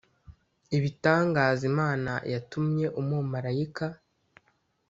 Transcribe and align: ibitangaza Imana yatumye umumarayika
ibitangaza 0.77 1.63
Imana 1.71 2.11
yatumye 2.33 2.85
umumarayika 3.01 3.85